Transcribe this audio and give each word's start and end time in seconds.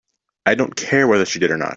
I 0.47 0.55
don't 0.55 0.75
care 0.75 1.05
whether 1.07 1.25
she 1.25 1.37
did 1.39 1.51
or 1.51 1.57
not. 1.57 1.69